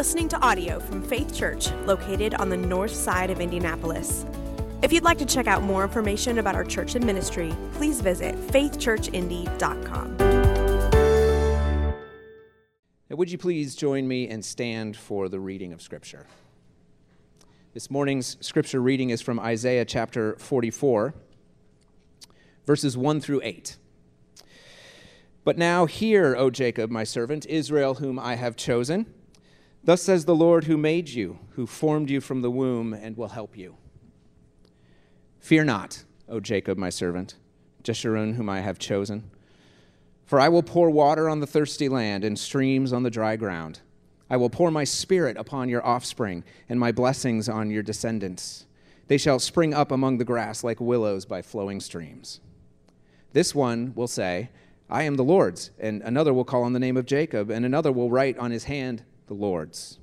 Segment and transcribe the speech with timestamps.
[0.00, 4.24] listening to audio from Faith Church, located on the north side of Indianapolis.
[4.80, 8.34] If you'd like to check out more information about our church and ministry, please visit
[8.46, 10.16] faithchurchindy.com.
[13.10, 16.26] Now, would you please join me and stand for the reading of Scripture?
[17.74, 21.12] This morning's Scripture reading is from Isaiah chapter 44,
[22.64, 23.76] verses 1 through 8.
[25.44, 29.04] But now hear, O Jacob, my servant, Israel, whom I have chosen.
[29.82, 33.28] Thus says the Lord who made you, who formed you from the womb, and will
[33.28, 33.76] help you.
[35.38, 37.36] Fear not, O Jacob, my servant,
[37.82, 39.30] Jeshurun, whom I have chosen.
[40.26, 43.80] For I will pour water on the thirsty land and streams on the dry ground.
[44.28, 48.66] I will pour my spirit upon your offspring and my blessings on your descendants.
[49.08, 52.40] They shall spring up among the grass like willows by flowing streams.
[53.32, 54.50] This one will say,
[54.88, 55.72] I am the Lord's.
[55.80, 58.64] And another will call on the name of Jacob, and another will write on his
[58.64, 60.00] hand, the Lord's,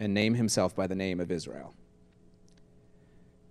[0.00, 1.72] and name himself by the name of Israel.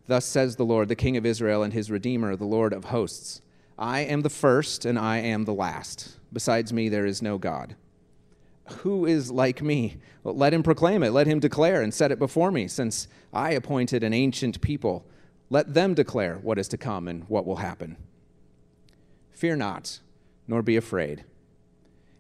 [0.06, 3.42] Thus says the Lord, the King of Israel and his Redeemer, the Lord of hosts
[3.80, 6.20] I am the first, and I am the last.
[6.34, 7.78] Besides me, there is no God.
[8.80, 9.96] Who is like me?
[10.24, 11.12] Well, let him proclaim it.
[11.12, 15.06] Let him declare and set it before me, since I appointed an ancient people.
[15.50, 17.96] Let them declare what is to come and what will happen.
[19.32, 20.02] Fear not
[20.50, 21.24] nor be afraid.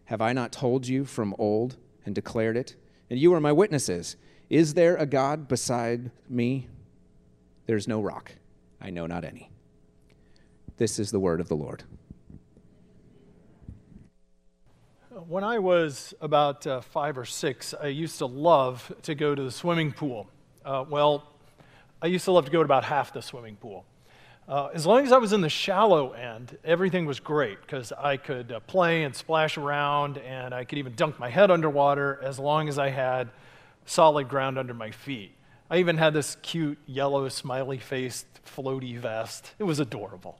[0.06, 1.76] Have I not told you from old
[2.06, 2.78] and declared it?
[3.14, 4.16] And you are my witnesses.
[4.50, 6.68] Is there a God beside me?
[7.68, 8.32] There's no rock.
[8.82, 9.52] I know not any.
[10.78, 11.84] This is the word of the Lord.
[15.28, 19.44] When I was about uh, five or six, I used to love to go to
[19.44, 20.28] the swimming pool.
[20.66, 21.36] Uh, well,
[22.02, 23.86] I used to love to go to about half the swimming pool.
[24.48, 28.18] Uh, as long as I was in the shallow end, everything was great because I
[28.18, 32.40] could uh, play and splash around and I could even dunk my head underwater as
[32.40, 33.30] long as I had
[33.86, 35.32] solid ground under my feet.
[35.70, 39.54] I even had this cute yellow smiley faced floaty vest.
[39.60, 40.38] It was adorable.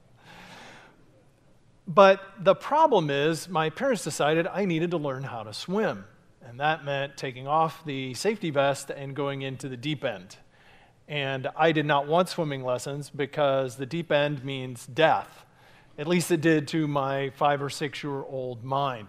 [1.88, 6.04] But the problem is, my parents decided I needed to learn how to swim.
[6.46, 10.36] And that meant taking off the safety vest and going into the deep end.
[11.08, 15.44] And I did not want swimming lessons because the deep end means death.
[15.98, 19.08] At least it did to my five or six year old mind.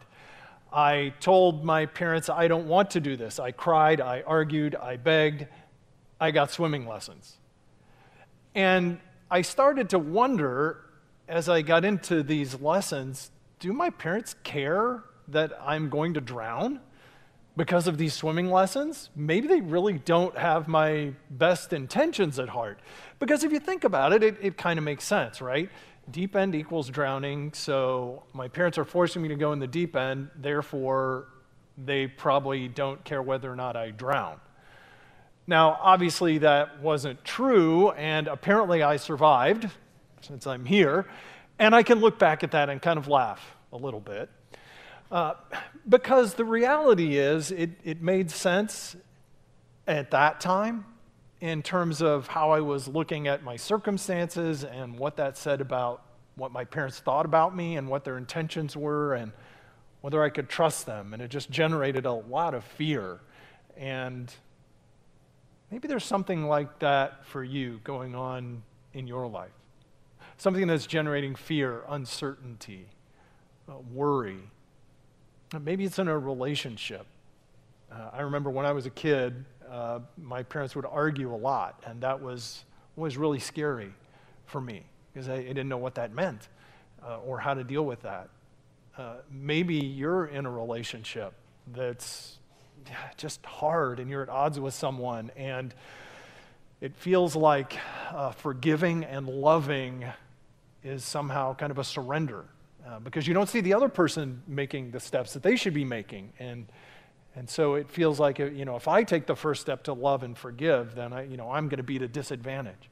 [0.72, 3.40] I told my parents, I don't want to do this.
[3.40, 5.48] I cried, I argued, I begged.
[6.20, 7.38] I got swimming lessons.
[8.54, 9.00] And
[9.32, 10.82] I started to wonder
[11.28, 16.82] as I got into these lessons do my parents care that I'm going to drown?
[17.58, 22.80] Because of these swimming lessons, maybe they really don't have my best intentions at heart.
[23.20, 25.70] Because if you think about it, it, it kind of makes sense, right?
[26.12, 29.96] Deep end equals drowning, so my parents are forcing me to go in the deep
[29.96, 31.28] end, therefore,
[31.78, 34.40] they probably don't care whether or not I drown.
[35.48, 39.70] Now, obviously, that wasn't true, and apparently, I survived
[40.22, 41.06] since I'm here,
[41.60, 44.30] and I can look back at that and kind of laugh a little bit.
[45.12, 45.36] Uh,
[45.88, 48.96] because the reality is, it, it made sense
[49.88, 50.86] at that time
[51.42, 56.02] in terms of how I was looking at my circumstances and what that said about
[56.36, 59.32] what my parents thought about me and what their intentions were and
[60.02, 61.14] whether I could trust them.
[61.14, 63.20] And it just generated a lot of fear.
[63.78, 64.34] And
[65.72, 68.64] maybe there's something like that for you going on
[68.94, 69.52] in your life.
[70.38, 72.88] Something that's generating fear, uncertainty,
[73.70, 74.40] uh, worry,
[75.62, 77.06] Maybe it's in a relationship.
[77.92, 81.84] Uh, I remember when I was a kid, uh, my parents would argue a lot,
[81.86, 83.94] and that was, was really scary
[84.46, 84.84] for me
[85.14, 86.50] because I, I didn't know what that meant
[87.06, 88.30] uh, or how to deal with that.
[88.98, 91.34] Uh, maybe you're in a relationship
[91.74, 92.40] that's
[93.18, 95.74] just hard and you're at odds with someone, and
[96.82, 97.78] it feels like
[98.12, 100.06] uh, forgiving and loving
[100.84, 102.46] is somehow kind of a surrender
[102.88, 105.85] uh, because you don't see the other person making the steps that they should be
[105.85, 106.34] making.
[106.40, 106.68] And,
[107.35, 110.22] and so it feels like, you know, if I take the first step to love
[110.23, 112.90] and forgive, then I, you know, I'm going to be at a disadvantage.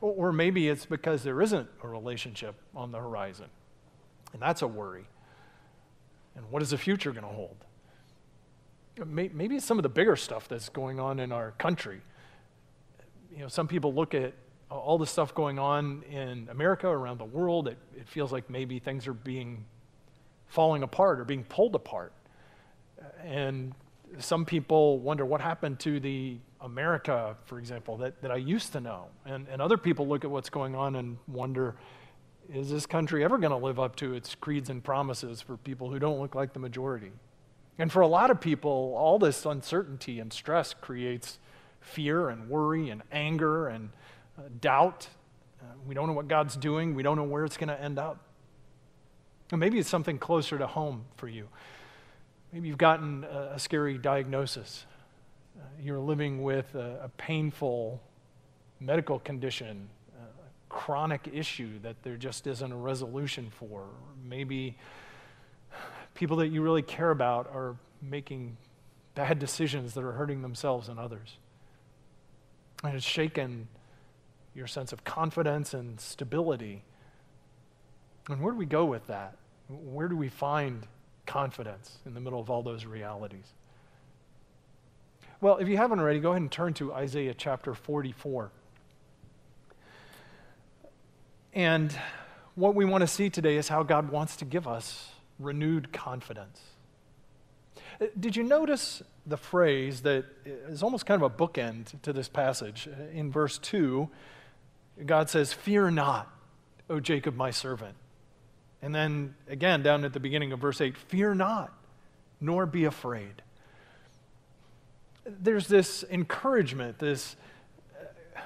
[0.00, 3.46] Or, or maybe it's because there isn't a relationship on the horizon.
[4.32, 5.06] And that's a worry.
[6.34, 7.56] And what is the future going to hold?
[9.06, 12.00] Maybe it's some of the bigger stuff that's going on in our country.
[13.32, 14.34] You know, some people look at
[14.72, 18.78] all the stuff going on in America, around the world, it, it feels like maybe
[18.78, 19.64] things are being
[20.46, 22.12] falling apart or being pulled apart.
[23.24, 23.74] And
[24.18, 28.80] some people wonder what happened to the America, for example, that, that I used to
[28.80, 29.06] know.
[29.24, 31.74] And, and other people look at what's going on and wonder
[32.52, 35.90] is this country ever going to live up to its creeds and promises for people
[35.90, 37.12] who don't look like the majority?
[37.78, 41.38] And for a lot of people, all this uncertainty and stress creates
[41.80, 43.90] fear and worry and anger and
[44.42, 45.08] uh, doubt.
[45.60, 47.98] Uh, we don't know what God's doing, we don't know where it's going to end
[47.98, 48.18] up.
[49.50, 51.48] And maybe it's something closer to home for you.
[52.52, 54.86] Maybe you've gotten a, a scary diagnosis.
[55.58, 58.00] Uh, you're living with a, a painful
[58.80, 63.84] medical condition, a chronic issue that there just isn't a resolution for.
[64.24, 64.76] Maybe
[66.14, 68.56] people that you really care about are making
[69.14, 71.36] bad decisions that are hurting themselves and others.
[72.82, 73.68] And it's shaken
[74.54, 76.82] your sense of confidence and stability.
[78.28, 79.36] And where do we go with that?
[79.68, 80.86] Where do we find
[81.26, 83.46] confidence in the middle of all those realities?
[85.40, 88.50] Well, if you haven't already, go ahead and turn to Isaiah chapter 44.
[91.54, 91.92] And
[92.54, 96.60] what we want to see today is how God wants to give us renewed confidence.
[98.00, 102.28] Uh, did you notice the phrase that is almost kind of a bookend to this
[102.28, 102.88] passage?
[102.88, 104.08] Uh, in verse 2,
[105.06, 106.30] God says, Fear not,
[106.90, 107.94] O Jacob, my servant.
[108.80, 111.72] And then again, down at the beginning of verse 8, Fear not,
[112.40, 113.42] nor be afraid.
[115.24, 117.36] There's this encouragement, this
[117.96, 118.40] uh,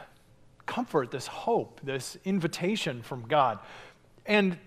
[0.67, 3.59] comfort, this hope, this invitation from God.
[4.27, 4.59] And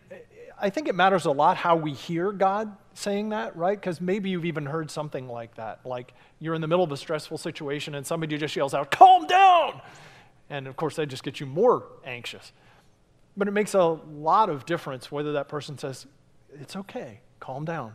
[0.60, 3.80] I think it matters a lot how we hear God saying that, right?
[3.80, 5.86] Because maybe you've even heard something like that.
[5.86, 9.28] Like you're in the middle of a stressful situation and somebody just yells out, Calm
[9.28, 9.82] down!
[10.50, 12.51] And of course, that just gets you more anxious.
[13.38, 16.07] But it makes a lot of difference whether that person says,
[16.54, 17.94] It's okay, calm down.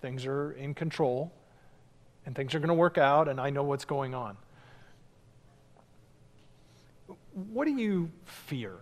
[0.00, 1.32] Things are in control
[2.26, 4.36] and things are going to work out, and I know what's going on.
[7.32, 8.74] What do you fear?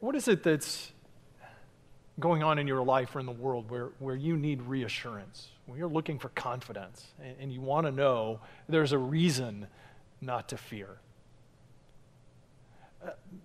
[0.00, 0.92] What is it that's
[2.20, 5.78] going on in your life or in the world where, where you need reassurance, where
[5.78, 9.66] you're looking for confidence, and, and you want to know there's a reason
[10.20, 10.98] not to fear.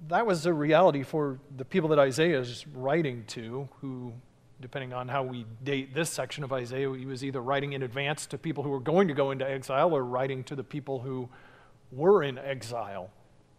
[0.08, 4.14] That was a reality for the people that Isaiah is writing to, who,
[4.60, 8.26] depending on how we date this section of Isaiah, he was either writing in advance
[8.28, 11.30] to people who were going to go into exile or writing to the people who
[11.92, 13.10] were in exile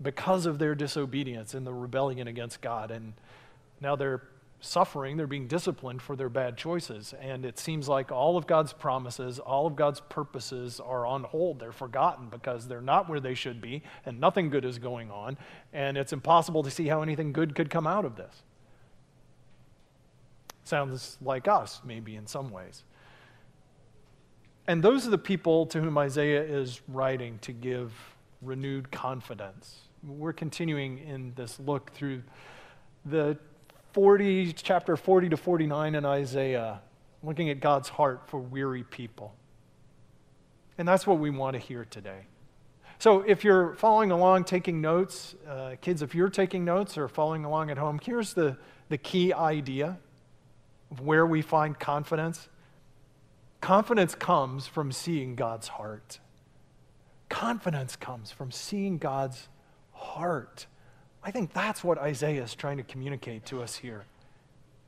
[0.02, 2.90] because of their disobedience and the rebellion against God.
[2.90, 3.12] And
[3.80, 4.22] now they're
[4.60, 7.14] suffering, they're being disciplined for their bad choices.
[7.20, 11.58] And it seems like all of God's promises, all of God's purposes are on hold.
[11.58, 15.38] They're forgotten because they're not where they should be, and nothing good is going on.
[15.72, 18.42] And it's impossible to see how anything good could come out of this.
[20.64, 22.84] Sounds like us, maybe in some ways.
[24.66, 27.92] And those are the people to whom Isaiah is writing to give
[28.42, 29.80] renewed confidence.
[30.06, 32.22] We're continuing in this look through
[33.04, 33.36] the
[33.92, 36.80] 40, chapter 40 to 49 in Isaiah,
[37.22, 39.34] looking at God's heart for weary people.
[40.78, 42.26] And that's what we want to hear today.
[42.98, 47.44] So, if you're following along, taking notes, uh, kids, if you're taking notes or following
[47.44, 48.58] along at home, here's the,
[48.90, 49.98] the key idea
[50.90, 52.48] of where we find confidence.
[53.60, 56.18] Confidence comes from seeing God's heart.
[57.30, 59.48] Confidence comes from seeing God's
[59.92, 60.66] heart.
[61.22, 64.04] I think that's what Isaiah is trying to communicate to us here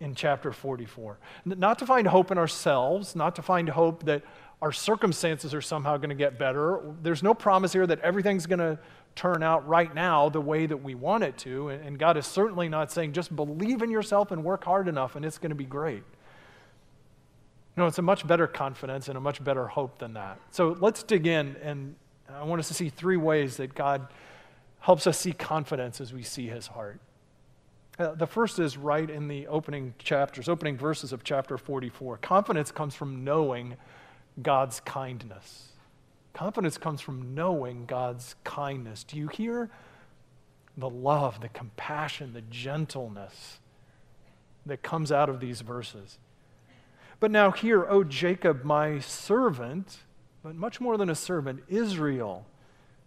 [0.00, 1.18] in chapter 44.
[1.44, 4.22] Not to find hope in ourselves, not to find hope that
[4.60, 6.80] our circumstances are somehow going to get better.
[7.02, 8.78] There's no promise here that everything's going to
[9.14, 11.68] turn out right now the way that we want it to.
[11.68, 15.24] And God is certainly not saying just believe in yourself and work hard enough and
[15.24, 16.02] it's going to be great.
[17.76, 20.38] No, it's a much better confidence and a much better hope than that.
[20.50, 21.94] So let's dig in, and
[22.30, 24.08] I want us to see three ways that God
[24.82, 27.00] helps us see confidence as we see his heart.
[27.98, 32.18] Uh, the first is right in the opening chapters, opening verses of chapter 44.
[32.18, 33.76] Confidence comes from knowing
[34.42, 35.68] God's kindness.
[36.34, 39.04] Confidence comes from knowing God's kindness.
[39.04, 39.70] Do you hear
[40.76, 43.60] the love, the compassion, the gentleness
[44.66, 46.18] that comes out of these verses?
[47.20, 49.98] But now, hear, O Jacob, my servant,
[50.42, 52.46] but much more than a servant, Israel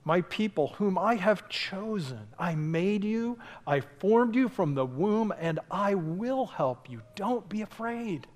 [0.06, 2.28] my people, whom I have chosen.
[2.38, 7.02] I made you, I formed you from the womb, and I will help you.
[7.16, 8.28] Don't be afraid.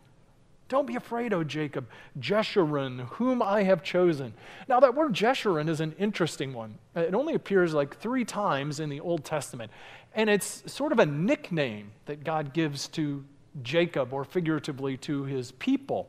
[0.67, 1.87] Don't be afraid, O Jacob.
[2.19, 4.33] Jeshurun, whom I have chosen.
[4.67, 6.77] Now, that word Jeshurun is an interesting one.
[6.95, 9.71] It only appears like three times in the Old Testament.
[10.13, 13.23] And it's sort of a nickname that God gives to
[13.63, 16.07] Jacob, or figuratively to his people.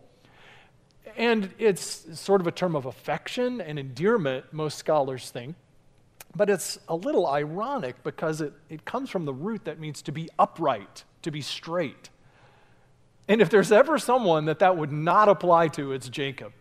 [1.16, 5.56] And it's sort of a term of affection and endearment, most scholars think.
[6.36, 10.12] But it's a little ironic because it, it comes from the root that means to
[10.12, 12.10] be upright, to be straight.
[13.28, 16.52] And if there's ever someone that that would not apply to, it's Jacob.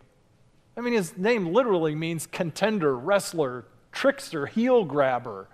[0.76, 5.48] I mean, his name literally means contender, wrestler, trickster, heel grabber,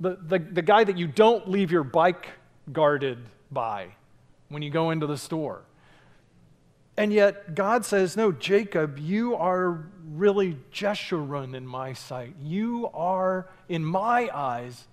[0.00, 2.28] the, the, the guy that you don't leave your bike
[2.72, 3.18] guarded
[3.50, 3.88] by
[4.48, 5.62] when you go into the store.
[6.98, 12.34] And yet, God says, No, Jacob, you are really Jeshurun in my sight.
[12.42, 14.88] You are, in my eyes,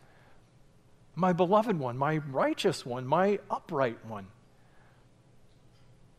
[1.16, 4.28] my beloved one, my righteous one, my upright one.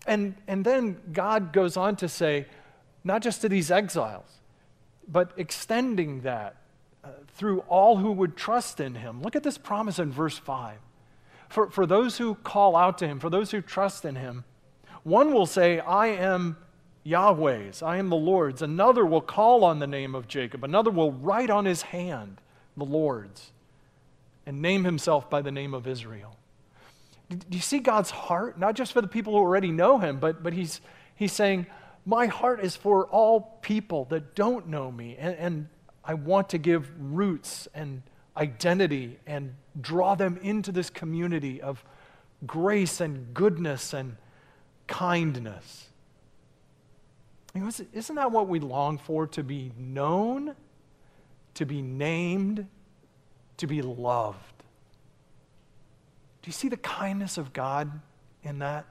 [0.09, 2.47] And, and then God goes on to say,
[3.05, 4.41] not just to these exiles,
[5.07, 6.57] but extending that
[7.05, 9.23] uh, through all who would trust in him.
[9.23, 10.79] Look at this promise in verse 5.
[11.49, 14.43] For, for those who call out to him, for those who trust in him,
[15.07, 16.57] one will say, I am
[17.05, 18.61] Yahweh's, I am the Lord's.
[18.61, 20.65] Another will call on the name of Jacob.
[20.65, 22.41] Another will write on his hand,
[22.77, 23.53] the Lord's,
[24.47, 26.37] and name himself by the name of Israel.
[27.31, 28.59] Do you see God's heart?
[28.59, 30.81] Not just for the people who already know him, but, but he's,
[31.15, 31.67] he's saying,
[32.05, 35.15] My heart is for all people that don't know me.
[35.17, 35.69] And, and
[36.05, 38.03] I want to give roots and
[38.37, 41.85] identity and draw them into this community of
[42.45, 44.17] grace and goodness and
[44.87, 45.89] kindness.
[47.55, 49.27] Isn't that what we long for?
[49.29, 50.55] To be known,
[51.55, 52.67] to be named,
[53.57, 54.39] to be loved.
[56.43, 57.91] Do you see the kindness of God
[58.43, 58.85] in that?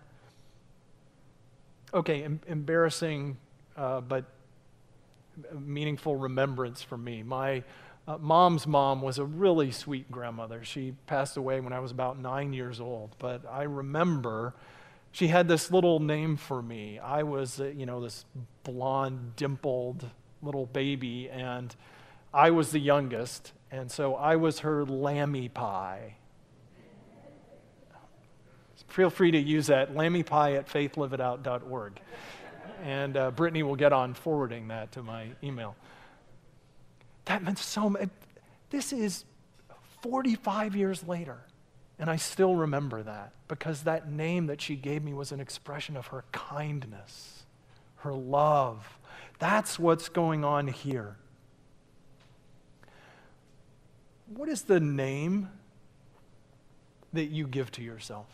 [1.94, 3.38] Okay, em- embarrassing
[3.78, 4.26] uh, but
[5.58, 7.24] meaningful remembrance for me.
[7.24, 7.64] My
[8.08, 10.64] uh, mom's mom was a really sweet grandmother.
[10.64, 14.54] She passed away when I was about nine years old, but I remember
[15.16, 17.00] she had this little name for me.
[17.00, 18.26] I was, uh, you know, this
[18.64, 20.10] blonde, dimpled
[20.42, 21.74] little baby, and
[22.34, 26.16] I was the youngest, and so I was her lammy pie.
[28.90, 31.94] Feel free to use that, lammy pie at faithliveitout.org.
[32.84, 35.78] And uh, Brittany will get on forwarding that to my email.
[37.24, 38.10] That meant so much.
[38.70, 39.24] This is
[40.02, 41.38] 45 years later,
[41.98, 45.96] and I still remember that because that name that she gave me was an expression
[45.96, 47.46] of her kindness,
[47.98, 48.98] her love.
[49.40, 51.16] That's what's going on here.
[54.28, 55.50] What is the name
[57.14, 58.28] that you give to yourself?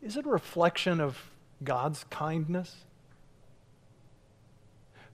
[0.00, 1.30] Is it a reflection of
[1.62, 2.76] God's kindness?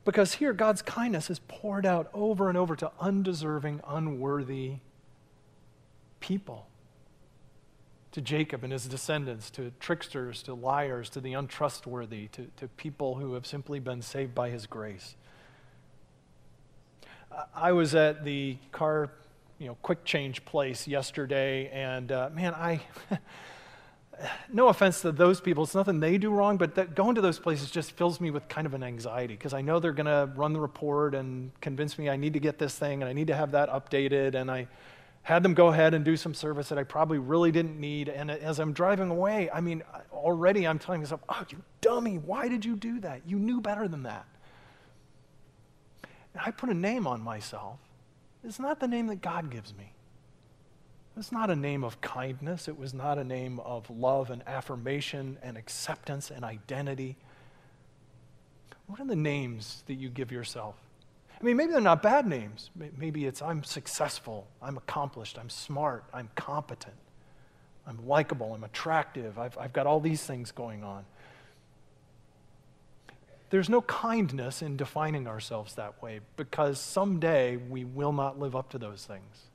[0.05, 4.77] Because here, God's kindness is poured out over and over to undeserving, unworthy
[6.29, 6.67] people.
[8.13, 13.15] To Jacob and his descendants, to tricksters, to liars, to the untrustworthy, to, to people
[13.15, 15.15] who have simply been saved by his grace.
[17.55, 19.11] I was at the car,
[19.59, 22.83] you know, quick change place yesterday, and uh, man, I.
[24.53, 27.39] no offense to those people, it's nothing they do wrong, but that, going to those
[27.39, 30.31] places just fills me with kind of an anxiety because I know they're going to
[30.35, 33.29] run the report and convince me I need to get this thing and I need
[33.29, 34.35] to have that updated.
[34.35, 34.67] And I
[35.29, 38.09] had them go ahead and do some service that I probably really didn't need.
[38.09, 42.49] And as I'm driving away, I mean, already I'm telling myself, oh, you dummy, why
[42.49, 43.21] did you do that?
[43.27, 44.25] You knew better than that.
[46.33, 47.79] And I put a name on myself.
[48.43, 49.93] It's not the name that God gives me.
[51.15, 52.67] It's not a name of kindness.
[52.67, 57.19] It was not a name of love and affirmation and acceptance and identity.
[58.87, 60.77] What are the names that you give yourself?
[61.41, 62.71] I mean, maybe they're not bad names.
[62.97, 66.97] Maybe it's I'm successful, I'm accomplished, I'm smart, I'm competent,
[67.87, 71.05] I'm likable, I'm attractive, I've, I've got all these things going on.
[73.51, 78.71] There's no kindness in defining ourselves that way because someday we will not live up
[78.71, 79.47] to those things.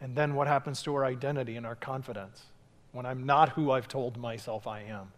[0.00, 2.42] And then what happens to our identity and our confidence
[2.90, 5.12] when I'm not who I've told myself I am?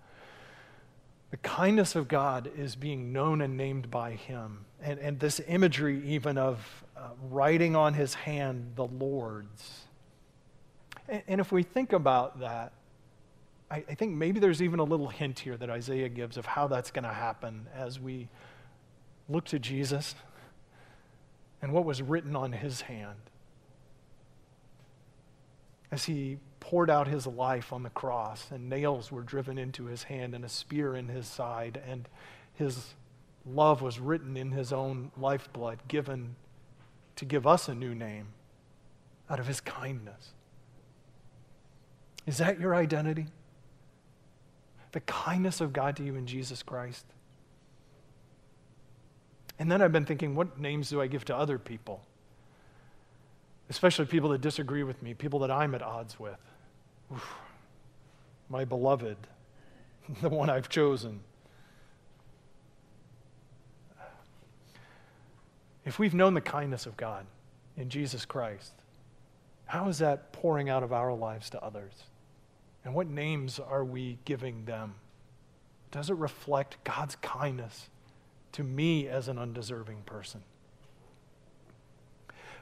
[1.34, 4.66] The kindness of God is being known and named by Him.
[4.80, 9.80] And, and this imagery, even of uh, writing on His hand, the Lord's.
[11.08, 12.72] And, and if we think about that,
[13.68, 16.68] I, I think maybe there's even a little hint here that Isaiah gives of how
[16.68, 18.28] that's going to happen as we
[19.28, 20.14] look to Jesus
[21.62, 23.18] and what was written on His hand
[25.94, 30.02] as he poured out his life on the cross, and nails were driven into his
[30.02, 32.08] hand and a spear in his side, and
[32.52, 32.94] his
[33.46, 36.34] love was written in his own lifeblood, given
[37.14, 38.26] to give us a new name
[39.30, 40.32] out of his kindness.
[42.26, 43.26] Is that your identity?
[44.90, 47.06] The kindness of God to you in Jesus Christ?
[49.60, 52.04] And then I've been thinking, what names do I give to other people?
[53.74, 56.38] Especially people that disagree with me, people that I'm at odds with.
[57.12, 57.34] Oof,
[58.48, 59.16] my beloved,
[60.22, 61.18] the one I've chosen.
[65.84, 67.26] If we've known the kindness of God
[67.76, 68.74] in Jesus Christ,
[69.66, 71.94] how is that pouring out of our lives to others?
[72.84, 74.94] And what names are we giving them?
[75.90, 77.88] Does it reflect God's kindness
[78.52, 80.44] to me as an undeserving person?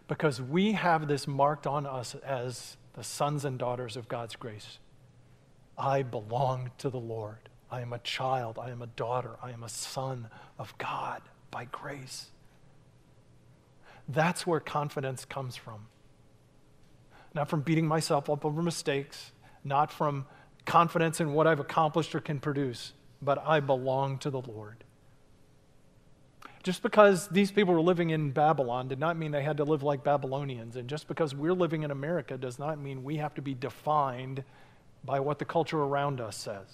[0.08, 4.78] Because we have this marked on us as the sons and daughters of God's grace.
[5.78, 7.48] I belong to the Lord.
[7.70, 8.58] I am a child.
[8.58, 9.36] I am a daughter.
[9.42, 10.28] I am a son
[10.58, 12.30] of God by grace.
[14.08, 15.86] That's where confidence comes from.
[17.34, 19.32] Not from beating myself up over mistakes,
[19.64, 20.26] not from
[20.66, 22.92] confidence in what I've accomplished or can produce,
[23.22, 24.84] but I belong to the Lord.
[26.62, 29.82] Just because these people were living in Babylon did not mean they had to live
[29.82, 30.76] like Babylonians.
[30.76, 34.44] And just because we're living in America does not mean we have to be defined
[35.04, 36.68] by what the culture around us says.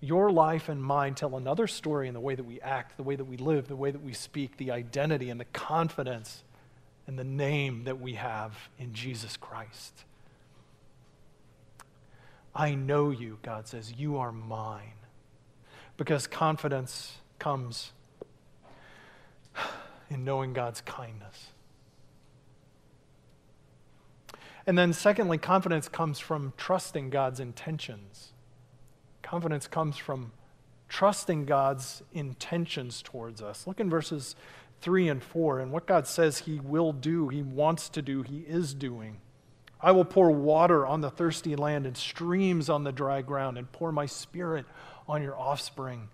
[0.00, 3.16] Your life and mine tell another story in the way that we act, the way
[3.16, 6.44] that we live, the way that we speak, the identity and the confidence
[7.06, 10.04] and the name that we have in Jesus Christ.
[12.54, 14.92] I know you, God says, you are mine.
[15.96, 17.92] Because confidence comes
[20.10, 21.48] in knowing God's kindness.
[24.66, 28.32] And then, secondly, confidence comes from trusting God's intentions.
[29.22, 30.32] Confidence comes from
[30.88, 33.66] trusting God's intentions towards us.
[33.66, 34.36] Look in verses
[34.80, 38.40] 3 and 4 and what God says He will do, He wants to do, He
[38.40, 39.18] is doing.
[39.80, 43.70] I will pour water on the thirsty land and streams on the dry ground and
[43.70, 44.64] pour my spirit
[45.06, 46.08] on your offspring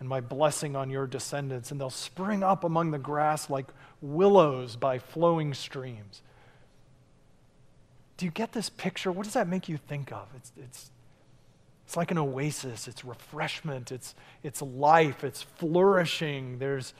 [0.00, 3.66] and my blessing on your descendants, and they'll spring up among the grass like
[4.00, 6.22] willows by flowing streams.
[8.16, 9.10] Do you get this picture?
[9.10, 10.28] What does that make you think of?
[10.36, 10.90] It's, it's,
[11.86, 16.58] it's like an oasis, it's refreshment, it's, it's life, it's flourishing.
[16.58, 16.94] There's,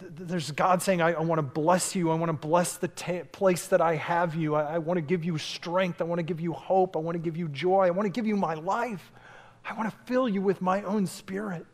[0.00, 2.10] there's God saying, I, I want to bless you.
[2.10, 4.54] I want to bless the ta- place that I have you.
[4.54, 6.00] I, I want to give you strength.
[6.00, 6.96] I want to give you hope.
[6.96, 7.86] I want to give you joy.
[7.86, 9.12] I want to give you my life.
[9.64, 11.66] I want to fill you with my own spirit.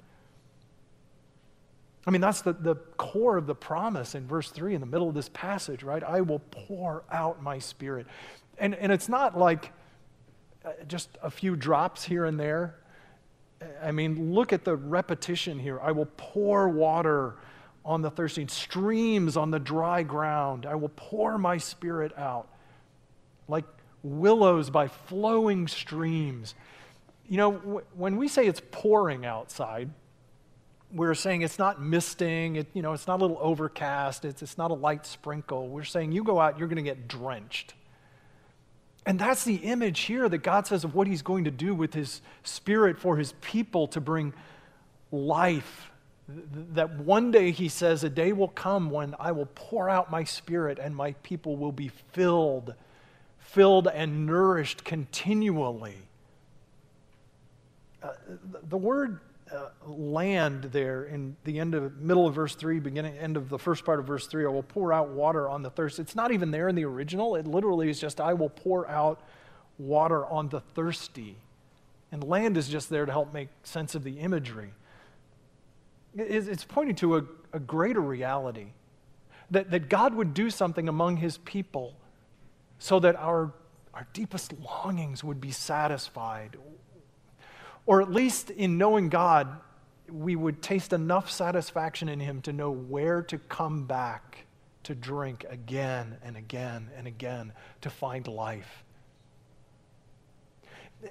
[2.06, 5.08] I mean, that's the, the core of the promise in verse 3 in the middle
[5.08, 6.02] of this passage, right?
[6.04, 8.06] I will pour out my spirit.
[8.58, 9.72] And, and it's not like
[10.64, 12.76] uh, just a few drops here and there.
[13.82, 15.80] I mean, look at the repetition here.
[15.80, 17.34] I will pour water
[17.84, 20.66] on the thirsty, streams on the dry ground.
[20.66, 22.48] I will pour my spirit out
[23.48, 23.64] like
[24.02, 26.54] willows by flowing streams.
[27.28, 27.52] You know,
[27.94, 29.90] when we say it's pouring outside,
[30.92, 34.56] we're saying it's not misting, it, you know, it's not a little overcast, it's, it's
[34.56, 35.68] not a light sprinkle.
[35.68, 37.74] We're saying you go out, you're going to get drenched.
[39.04, 41.94] And that's the image here that God says of what he's going to do with
[41.94, 44.32] his spirit for his people to bring
[45.12, 45.90] life.
[46.28, 50.24] That one day he says, a day will come when I will pour out my
[50.24, 52.74] spirit and my people will be filled,
[53.38, 56.05] filled and nourished continually.
[58.06, 58.12] Uh,
[58.68, 59.18] the word
[59.52, 63.58] uh, land there in the end of middle of verse 3 beginning end of the
[63.58, 65.98] first part of verse 3 i will pour out water on the thirst.
[65.98, 67.34] It's not even there in the original.
[67.34, 69.20] It literally is just i will pour out
[69.78, 71.36] water on the thirsty.
[72.12, 74.70] And land is just there to help make sense of the imagery.
[76.14, 78.68] It's pointing to a, a greater reality
[79.50, 81.96] that, that god would do something among his people
[82.78, 83.52] so that our,
[83.92, 86.56] our deepest longings would be satisfied
[87.86, 89.48] or at least in knowing God,
[90.10, 94.46] we would taste enough satisfaction in Him to know where to come back
[94.84, 98.84] to drink again and again and again to find life.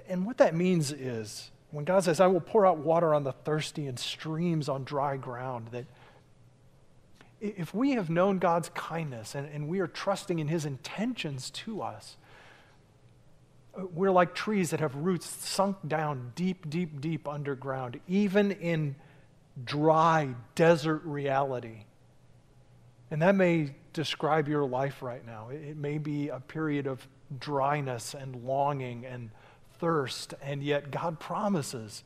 [0.07, 3.33] And what that means is when God says, I will pour out water on the
[3.33, 5.85] thirsty and streams on dry ground, that
[7.41, 11.81] if we have known God's kindness and, and we are trusting in His intentions to
[11.81, 12.15] us,
[13.77, 18.95] we're like trees that have roots sunk down deep, deep, deep underground, even in
[19.63, 21.85] dry desert reality.
[23.11, 25.49] And that may describe your life right now.
[25.49, 27.07] It may be a period of
[27.39, 29.29] dryness and longing and
[29.79, 32.03] thirst, and yet God promises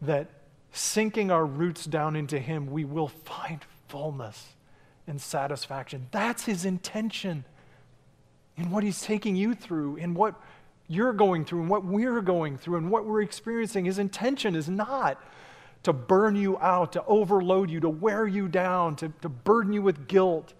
[0.00, 0.30] that
[0.72, 4.54] sinking our roots down into Him, we will find fullness
[5.06, 6.08] and satisfaction.
[6.10, 7.44] That's His intention
[8.56, 10.34] in what He's taking you through, in what
[10.88, 13.84] you're going through, and what we're going through, and what we're experiencing.
[13.84, 15.22] His intention is not
[15.82, 19.82] to burn you out, to overload you, to wear you down, to, to burden you
[19.82, 20.54] with guilt,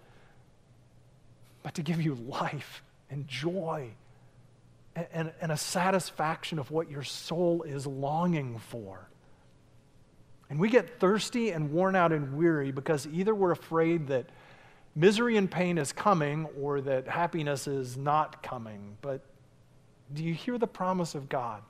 [1.61, 3.89] but to give you life and joy
[4.95, 9.09] and, and, a satisfaction of what your soul is longing for.
[10.49, 14.27] And we get thirsty and worn out and weary because either we're afraid that
[14.95, 18.97] misery and pain is coming or that happiness is not coming.
[19.01, 19.21] But
[20.13, 21.61] do you hear the promise of God?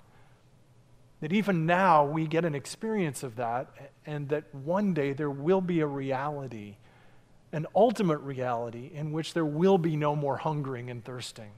[1.22, 3.70] That even now we get an experience of that,
[4.06, 6.76] and that one day there will be a reality,
[7.54, 11.52] an ultimate reality, in which there will be no more hungering and thirsting.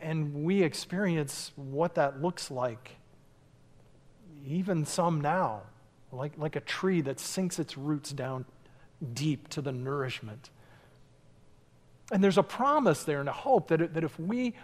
[0.00, 2.96] And we experience what that looks like,
[4.44, 5.62] even some now,
[6.10, 8.44] like, like a tree that sinks its roots down
[9.14, 10.50] deep to the nourishment.
[12.10, 14.54] And there's a promise there and a hope that, that if we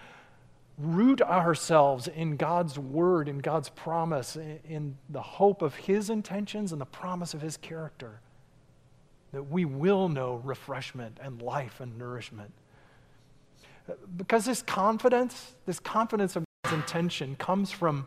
[0.78, 6.72] root ourselves in God's word, in God's promise, in, in the hope of His intentions
[6.72, 8.20] and the promise of His character,
[9.32, 12.52] that we will know refreshment and life and nourishment.
[14.16, 18.06] Because this confidence, this confidence of God's intention comes from,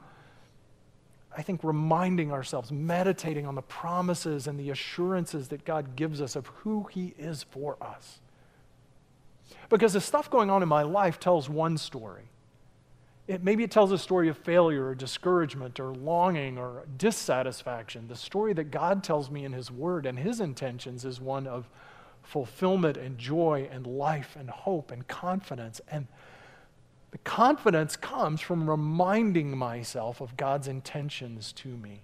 [1.35, 6.35] I think, reminding ourselves, meditating on the promises and the assurances that God gives us
[6.35, 8.19] of who He is for us.
[9.69, 12.23] Because the stuff going on in my life tells one story.
[13.27, 18.09] It, maybe it tells a story of failure or discouragement or longing or dissatisfaction.
[18.09, 21.69] The story that God tells me in His Word and His intentions is one of
[22.23, 25.79] fulfillment and joy and life and hope and confidence.
[25.87, 26.07] And
[27.11, 32.01] the confidence comes from reminding myself of God's intentions to me.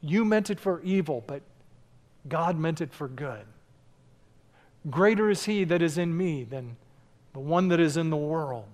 [0.00, 1.42] You meant it for evil, but
[2.28, 3.44] God meant it for good.
[4.90, 6.76] Greater is He that is in me than
[7.32, 8.66] the one that is in the world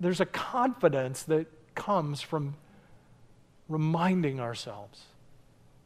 [0.00, 2.56] there's a confidence that comes from
[3.68, 5.04] reminding ourselves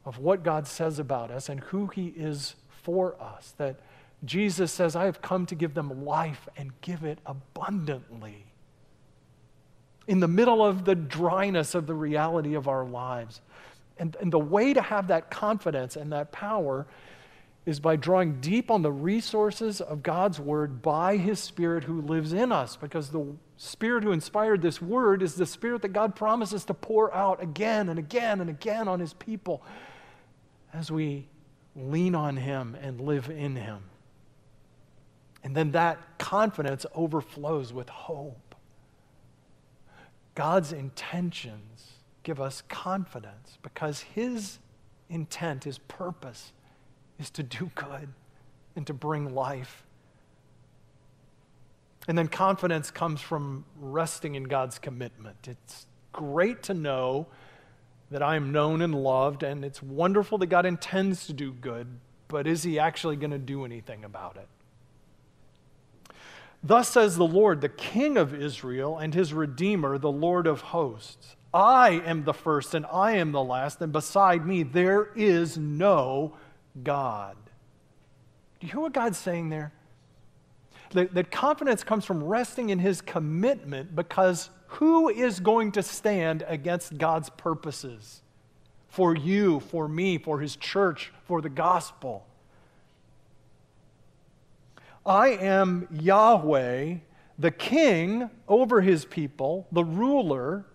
[0.05, 3.53] of what God says about us and who He is for us.
[3.57, 3.79] That
[4.25, 8.45] Jesus says, I have come to give them life and give it abundantly.
[10.07, 13.41] In the middle of the dryness of the reality of our lives.
[13.97, 16.87] And, and the way to have that confidence and that power
[17.65, 22.33] is by drawing deep on the resources of God's Word by His Spirit who lives
[22.33, 23.25] in us, because the
[23.57, 27.89] Spirit who inspired this Word is the Spirit that God promises to pour out again
[27.89, 29.61] and again and again on His people
[30.73, 31.27] as we
[31.75, 33.83] lean on Him and live in Him.
[35.43, 38.55] And then that confidence overflows with hope.
[40.35, 44.59] God's intentions give us confidence because His
[45.09, 46.51] intent, His purpose,
[47.17, 48.09] is to do good
[48.75, 49.83] and to bring life.
[52.07, 55.47] And then confidence comes from resting in God's commitment.
[55.47, 57.27] It's great to know
[58.11, 61.87] that I am known and loved, and it's wonderful that God intends to do good,
[62.27, 64.47] but is He actually going to do anything about it?
[66.61, 71.35] Thus says the Lord, the King of Israel and his Redeemer, the Lord of hosts
[71.53, 76.35] I am the first and I am the last, and beside me there is no
[76.83, 77.35] God.
[78.59, 79.73] Do you hear what God's saying there?
[80.91, 86.97] That, confidence comes from resting in his commitment because who is going to stand against
[86.97, 88.21] God's purposes
[88.87, 92.25] for you, for me, for his church, for the gospel?
[95.09, 96.97] I am Yahweh,
[97.39, 100.65] the king over his people, the ruler.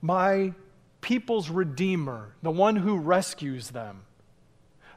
[0.00, 0.54] My
[1.00, 4.02] people's redeemer, the one who rescues them,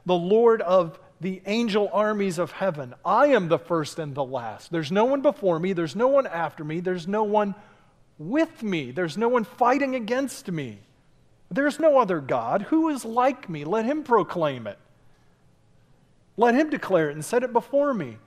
[0.06, 2.94] the Lord of the angel armies of heaven.
[3.04, 4.70] I am the first and the last.
[4.70, 7.56] There's no one before me, there's no one after me, there's no one
[8.16, 10.78] with me, there's no one fighting against me.
[11.50, 12.62] There's no other God.
[12.62, 13.64] Who is like me?
[13.64, 14.78] Let him proclaim it.
[16.36, 18.18] Let him declare it and set it before me.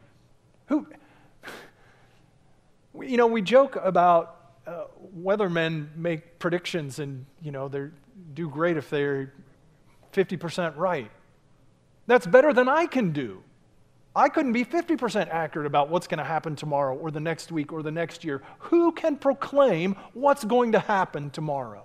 [0.67, 0.87] Who,
[3.01, 4.35] you know, we joke about
[4.67, 4.85] uh,
[5.17, 7.87] weathermen make predictions and, you know, they
[8.33, 9.33] do great if they're
[10.13, 11.11] 50% right.
[12.07, 13.43] That's better than I can do.
[14.15, 17.73] I couldn't be 50% accurate about what's going to happen tomorrow or the next week
[17.73, 18.41] or the next year.
[18.59, 21.83] Who can proclaim what's going to happen tomorrow?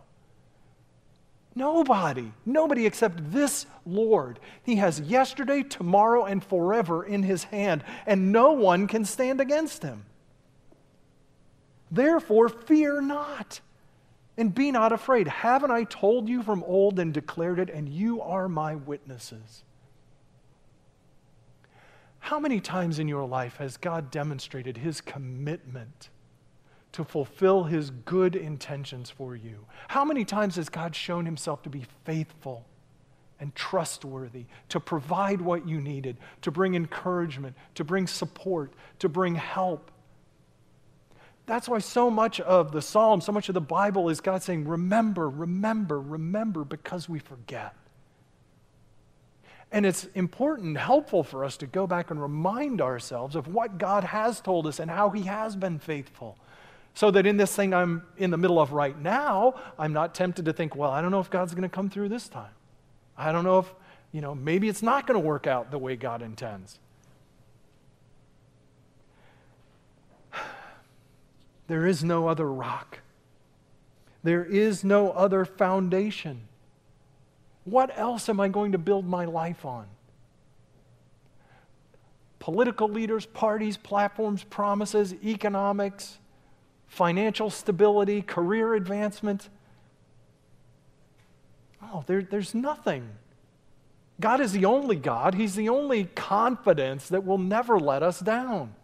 [1.54, 2.32] Nobody.
[2.46, 4.38] Nobody except this Lord.
[4.62, 9.82] He has yesterday, tomorrow, and forever in his hand, and no one can stand against
[9.82, 10.04] him.
[11.90, 13.60] Therefore, fear not
[14.36, 15.28] and be not afraid.
[15.28, 19.64] Haven't I told you from old and declared it, and you are my witnesses?
[22.20, 26.10] How many times in your life has God demonstrated his commitment
[26.92, 29.66] to fulfill his good intentions for you?
[29.88, 32.64] How many times has God shown himself to be faithful
[33.40, 39.34] and trustworthy, to provide what you needed, to bring encouragement, to bring support, to bring
[39.34, 39.90] help.
[41.46, 44.68] That's why so much of the Psalm, so much of the Bible is God saying,
[44.68, 47.74] Remember, remember, remember, because we forget.
[49.72, 54.04] And it's important, helpful for us to go back and remind ourselves of what God
[54.04, 56.36] has told us and how He has been faithful.
[56.94, 60.44] So that in this thing I'm in the middle of right now, I'm not tempted
[60.44, 62.52] to think, well, I don't know if God's going to come through this time.
[63.16, 63.72] I don't know if,
[64.12, 66.78] you know, maybe it's not going to work out the way God intends.
[71.68, 72.98] There is no other rock.
[74.24, 76.48] There is no other foundation.
[77.64, 79.86] What else am I going to build my life on?
[82.38, 86.18] Political leaders, parties, platforms, promises, economics,
[86.90, 89.48] financial stability, career advancement.
[91.80, 93.08] Oh, there, there's nothing.
[94.20, 95.34] God is the only God.
[95.34, 98.74] He's the only confidence that will never let us down.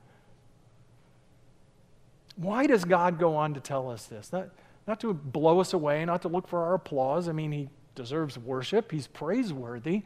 [2.37, 4.33] Why does God go on to tell us this?
[4.33, 4.51] Not,
[4.87, 7.29] not to blow us away, not to look for our applause.
[7.29, 10.03] I mean, He deserves worship, He's praiseworthy.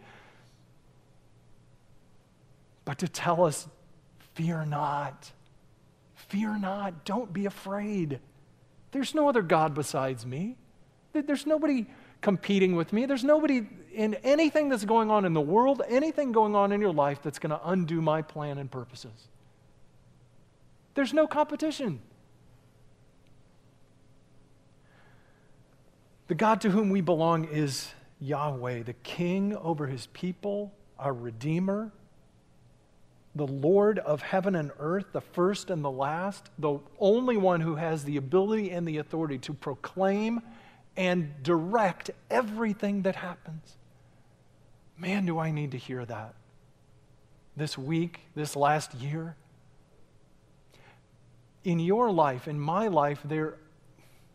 [2.86, 3.68] But to tell us,
[4.34, 5.32] fear not.
[6.28, 7.04] Fear not.
[7.04, 8.20] Don't be afraid.
[8.92, 10.56] There's no other God besides me.
[11.12, 11.86] There's nobody
[12.20, 13.06] competing with me.
[13.06, 16.92] There's nobody in anything that's going on in the world, anything going on in your
[16.92, 19.28] life that's going to undo my plan and purposes.
[20.94, 22.00] There's no competition.
[26.28, 31.90] The God to whom we belong is Yahweh, the King over his people, our Redeemer,
[33.40, 37.74] the Lord of heaven and earth, the first and the last, the only one who
[37.74, 40.42] has the ability and the authority to proclaim
[40.94, 43.78] and direct everything that happens.
[44.98, 46.34] Man, do I need to hear that
[47.56, 49.36] this week, this last year.
[51.64, 53.56] In your life, in my life, there,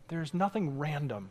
[0.08, 1.30] there's nothing random.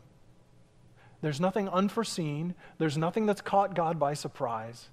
[1.20, 2.54] There's nothing unforeseen.
[2.78, 4.88] There's nothing that's caught God by surprise.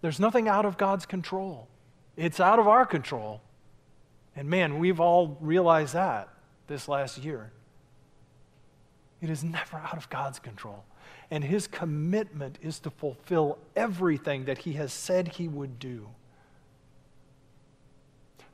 [0.00, 1.68] There's nothing out of God's control.
[2.16, 3.40] It's out of our control.
[4.36, 6.28] And man, we've all realized that
[6.66, 7.50] this last year.
[9.20, 10.84] It is never out of God's control.
[11.30, 16.08] And his commitment is to fulfill everything that he has said he would do.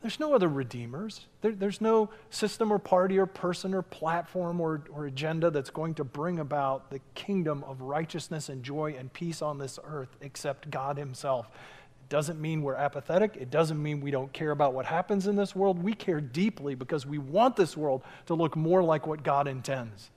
[0.05, 1.23] There's no other redeemers.
[1.41, 5.95] There, there's no system or party or person or platform or, or agenda that's going
[5.95, 10.71] to bring about the kingdom of righteousness and joy and peace on this earth except
[10.71, 11.47] God Himself.
[11.47, 13.39] It doesn't mean we're apathetic.
[13.41, 15.83] It doesn't mean we don't care about what happens in this world.
[15.83, 20.11] We care deeply because we want this world to look more like what God intends.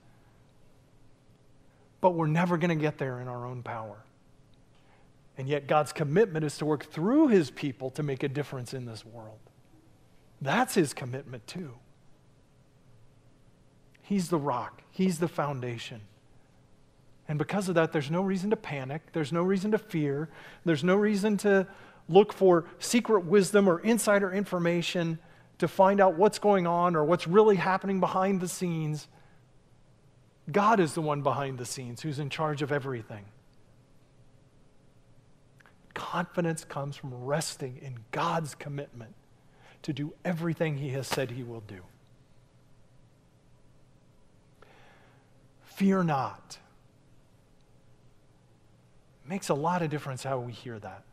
[2.02, 4.04] But we're never going to get there in our own power.
[5.38, 8.84] And yet, God's commitment is to work through His people to make a difference in
[8.84, 9.38] this world.
[10.40, 11.74] That's his commitment too.
[14.02, 16.00] He's the rock, he's the foundation.
[17.30, 20.30] And because of that, there's no reason to panic, there's no reason to fear,
[20.64, 21.66] there's no reason to
[22.08, 25.18] look for secret wisdom or insider information
[25.58, 29.08] to find out what's going on or what's really happening behind the scenes.
[30.50, 33.26] God is the one behind the scenes who's in charge of everything.
[35.92, 39.14] Confidence comes from resting in God's commitment
[39.82, 41.82] to do everything he has said he will do.
[45.64, 46.58] Fear not.
[49.24, 51.04] Makes a lot of difference how we hear that.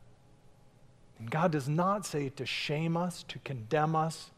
[1.19, 4.32] And God does not say to shame us, to condemn us,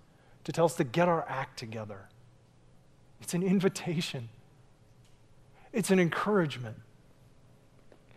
[0.43, 2.09] to tell us to get our act together.
[3.21, 4.29] It's an invitation,
[5.73, 6.77] it's an encouragement,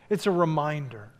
[0.08, 1.10] it's a reminder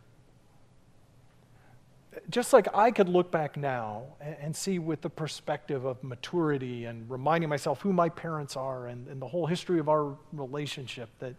[2.29, 7.09] just like I could look back now and, see with the perspective of maturity and
[7.09, 11.35] reminding myself who my parents are and, and the whole history of our relationship, that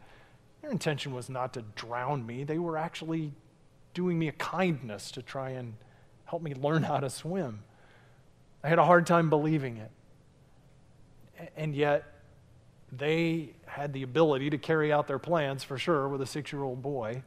[0.63, 2.45] their intention was not to drown me.
[2.45, 3.33] They were actually
[3.93, 5.75] doing me a kindness to try and
[6.25, 7.65] help me learn how to swim.
[8.65, 9.91] I had a hard time believing it.
[11.57, 12.05] And yet,
[12.91, 16.63] they had the ability to carry out their plans for sure with a six year
[16.63, 17.23] old boy,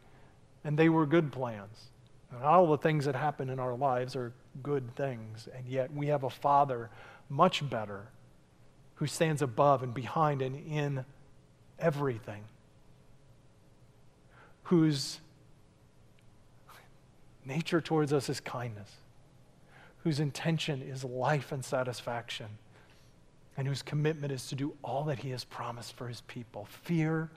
[0.63, 1.89] and they were good plans.
[2.35, 6.07] And all the things that happen in our lives are good things, and yet we
[6.07, 6.89] have a Father
[7.29, 8.09] much better
[8.95, 11.05] who stands above and behind and in
[11.79, 12.43] everything,
[14.63, 15.19] whose
[17.45, 18.91] nature towards us is kindness,
[20.03, 22.47] whose intention is life and satisfaction,
[23.57, 26.67] and whose commitment is to do all that he has promised for his people.
[26.83, 27.29] Fear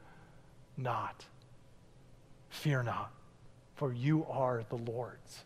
[0.77, 1.25] not.
[2.49, 3.13] Fear not,
[3.79, 5.45] for you are the Lord's.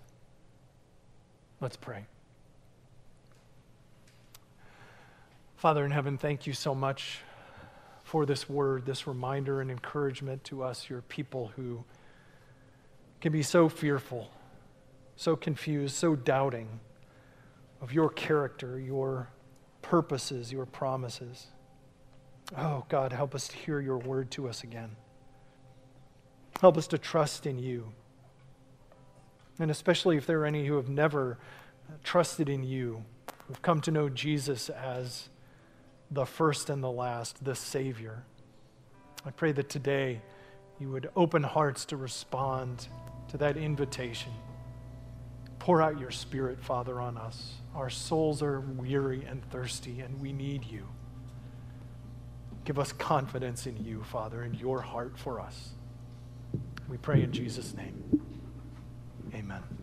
[1.60, 2.06] Let's pray.
[5.56, 7.18] Father in heaven, thank you so much
[8.04, 11.84] for this word, this reminder and encouragement to us, your people who
[13.20, 14.30] can be so fearful,
[15.14, 16.80] so confused, so doubting
[17.82, 19.28] of your character, your
[19.82, 21.48] purposes, your promises.
[22.56, 24.96] Oh, God, help us to hear your word to us again.
[26.62, 27.92] Help us to trust in you.
[29.58, 31.38] And especially if there are any who have never
[32.02, 33.04] trusted in you,
[33.46, 35.28] who've come to know Jesus as
[36.10, 38.24] the first and the last, the Savior.
[39.24, 40.20] I pray that today
[40.78, 42.88] you would open hearts to respond
[43.28, 44.32] to that invitation.
[45.58, 47.52] Pour out your Spirit, Father, on us.
[47.74, 50.86] Our souls are weary and thirsty, and we need you.
[52.64, 55.70] Give us confidence in you, Father, and your heart for us.
[56.88, 58.22] We pray in Jesus' name.
[59.34, 59.81] Amen.